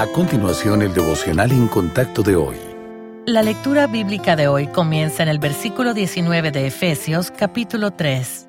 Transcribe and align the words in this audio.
A 0.00 0.06
continuación, 0.06 0.80
el 0.80 0.94
devocional 0.94 1.52
en 1.52 1.68
contacto 1.68 2.22
de 2.22 2.34
hoy. 2.34 2.56
La 3.26 3.42
lectura 3.42 3.86
bíblica 3.86 4.34
de 4.34 4.48
hoy 4.48 4.66
comienza 4.66 5.22
en 5.22 5.28
el 5.28 5.38
versículo 5.38 5.92
19 5.92 6.52
de 6.52 6.68
Efesios 6.68 7.30
capítulo 7.30 7.90
3. 7.90 8.48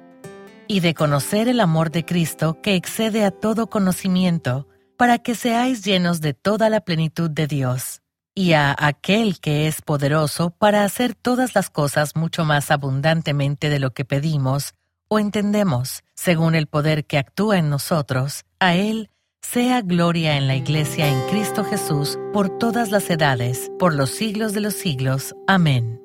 Y 0.70 0.80
de 0.80 0.94
conocer 0.94 1.50
el 1.50 1.60
amor 1.60 1.92
de 1.92 2.06
Cristo 2.06 2.62
que 2.62 2.76
excede 2.76 3.26
a 3.26 3.32
todo 3.32 3.68
conocimiento, 3.68 4.70
para 4.96 5.18
que 5.18 5.36
seáis 5.36 5.84
llenos 5.84 6.22
de 6.22 6.34
toda 6.34 6.70
la 6.70 6.80
plenitud 6.80 7.30
de 7.30 7.48
Dios. 7.48 8.02
Y 8.34 8.54
a 8.54 8.74
aquel 8.80 9.42
que 9.42 9.68
es 9.68 9.82
poderoso 9.82 10.52
para 10.52 10.86
hacer 10.86 11.16
todas 11.16 11.54
las 11.54 11.70
cosas 11.70 12.16
mucho 12.16 12.46
más 12.46 12.72
abundantemente 12.72 13.68
de 13.68 13.80
lo 13.80 13.92
que 13.92 14.06
pedimos 14.06 14.74
o 15.10 15.20
entendemos, 15.20 16.06
según 16.16 16.56
el 16.56 16.68
poder 16.68 17.04
que 17.04 17.18
actúa 17.18 17.58
en 17.58 17.70
nosotros, 17.70 18.46
a 18.62 18.76
Él 18.76 19.10
sea 19.42 19.82
gloria 19.82 20.38
en 20.38 20.48
la 20.48 20.56
Iglesia 20.56 21.08
en 21.10 21.20
Cristo 21.30 21.66
Jesús 21.66 22.18
por 22.32 22.58
todas 22.58 22.90
las 22.90 23.10
edades, 23.10 23.70
por 23.78 23.94
los 23.94 24.12
siglos 24.12 24.54
de 24.54 24.62
los 24.62 24.74
siglos. 24.74 25.36
Amén. 25.46 26.00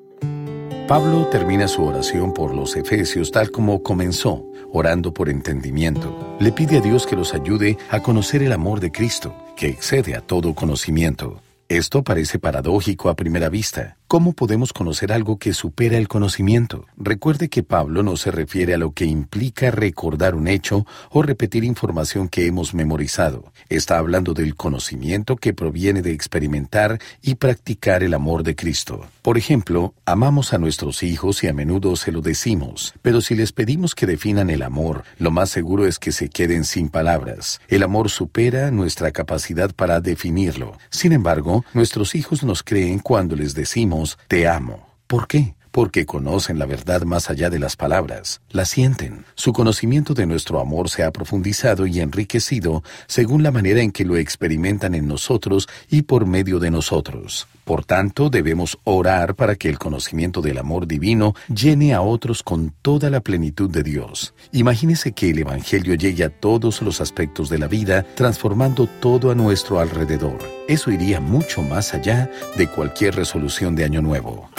Pablo 0.87 1.27
termina 1.27 1.67
su 1.67 1.83
oración 1.83 2.33
por 2.33 2.53
los 2.53 2.75
Efesios 2.75 3.31
tal 3.31 3.51
como 3.51 3.83
comenzó, 3.83 4.45
orando 4.71 5.13
por 5.13 5.29
entendimiento. 5.29 6.37
Le 6.39 6.51
pide 6.51 6.77
a 6.77 6.81
Dios 6.81 7.05
que 7.05 7.15
los 7.15 7.33
ayude 7.33 7.77
a 7.89 8.01
conocer 8.01 8.43
el 8.43 8.51
amor 8.51 8.79
de 8.79 8.91
Cristo, 8.91 9.35
que 9.55 9.67
excede 9.67 10.15
a 10.15 10.21
todo 10.21 10.53
conocimiento. 10.53 11.41
Esto 11.69 12.03
parece 12.03 12.39
paradójico 12.39 13.09
a 13.09 13.15
primera 13.15 13.49
vista. 13.49 13.96
¿Cómo 14.09 14.31
podemos 14.31 14.71
conocer 14.71 15.11
algo 15.11 15.37
que 15.37 15.53
supera 15.53 15.97
el 15.97 16.07
conocimiento? 16.07 16.85
Recuerde 16.95 17.49
que 17.49 17.61
Pablo 17.61 18.03
no 18.03 18.15
se 18.15 18.31
refiere 18.31 18.73
a 18.73 18.77
lo 18.77 18.91
que 18.91 19.03
implica 19.03 19.69
recordar 19.69 20.33
un 20.33 20.47
hecho 20.47 20.85
o 21.09 21.23
repetir 21.23 21.65
información 21.65 22.29
que 22.29 22.45
hemos 22.45 22.73
memorizado. 22.73 23.51
Está 23.67 23.97
hablando 23.97 24.33
del 24.33 24.55
conocimiento 24.55 25.35
que 25.35 25.53
proviene 25.53 26.01
de 26.01 26.13
experimentar 26.13 26.99
y 27.21 27.35
practicar 27.35 28.01
el 28.01 28.13
amor 28.13 28.43
de 28.43 28.55
Cristo. 28.55 29.05
Por 29.21 29.37
ejemplo, 29.37 29.93
amamos 30.05 30.53
a 30.53 30.57
nuestros 30.57 31.03
hijos 31.03 31.43
y 31.43 31.49
a 31.49 31.53
menudo 31.53 31.97
se 31.97 32.13
lo 32.13 32.21
decimos, 32.21 32.93
pero 33.01 33.19
si 33.19 33.35
les 33.35 33.51
pedimos 33.51 33.93
que 33.93 34.05
definan 34.05 34.49
el 34.49 34.61
amor, 34.61 35.03
lo 35.19 35.31
más 35.31 35.49
seguro 35.49 35.85
es 35.85 35.99
que 35.99 36.13
se 36.13 36.29
queden 36.29 36.63
sin 36.63 36.87
palabras. 36.87 37.59
El 37.67 37.83
amor 37.83 38.09
supera 38.09 38.71
nuestra 38.71 39.11
capacidad 39.11 39.75
para 39.75 39.99
definirlo. 39.99 40.77
Sin 40.91 41.11
embargo, 41.11 41.65
nuestros 41.73 42.15
hijos 42.15 42.45
nos 42.45 42.63
creen 42.63 42.99
cuando 42.99 43.35
les 43.35 43.53
decimos 43.53 43.96
te 44.27 44.47
amo. 44.47 44.87
¿Por 45.07 45.27
qué? 45.27 45.56
Porque 45.77 46.07
conocen 46.07 46.57
la 46.57 46.65
verdad 46.65 47.03
más 47.03 47.29
allá 47.29 47.51
de 47.51 47.59
las 47.59 47.75
palabras, 47.75 48.41
la 48.49 48.65
sienten. 48.65 49.25
Su 49.35 49.53
conocimiento 49.53 50.15
de 50.15 50.25
nuestro 50.25 50.59
amor 50.59 50.89
se 50.89 51.03
ha 51.03 51.11
profundizado 51.11 51.85
y 51.85 51.99
enriquecido 51.99 52.81
según 53.05 53.43
la 53.43 53.51
manera 53.51 53.81
en 53.81 53.91
que 53.91 54.03
lo 54.03 54.17
experimentan 54.17 54.95
en 54.95 55.07
nosotros 55.07 55.69
y 55.87 56.01
por 56.01 56.25
medio 56.25 56.57
de 56.57 56.71
nosotros. 56.71 57.47
Por 57.63 57.85
tanto, 57.85 58.31
debemos 58.31 58.79
orar 58.85 59.35
para 59.35 59.55
que 59.55 59.69
el 59.69 59.77
conocimiento 59.77 60.41
del 60.41 60.57
amor 60.57 60.87
divino 60.87 61.35
llene 61.47 61.93
a 61.93 62.01
otros 62.01 62.41
con 62.41 62.73
toda 62.81 63.11
la 63.11 63.19
plenitud 63.19 63.69
de 63.69 63.83
Dios. 63.83 64.33
Imagínese 64.53 65.11
que 65.11 65.29
el 65.29 65.37
Evangelio 65.37 65.93
llegue 65.93 66.23
a 66.23 66.31
todos 66.31 66.81
los 66.81 67.01
aspectos 67.01 67.49
de 67.49 67.59
la 67.59 67.67
vida, 67.67 68.03
transformando 68.15 68.87
todo 68.99 69.29
a 69.29 69.35
nuestro 69.35 69.79
alrededor. 69.79 70.39
Eso 70.67 70.89
iría 70.89 71.19
mucho 71.19 71.61
más 71.61 71.93
allá 71.93 72.31
de 72.55 72.65
cualquier 72.67 73.13
resolución 73.13 73.75
de 73.75 73.83
Año 73.83 74.01
Nuevo. 74.01 74.49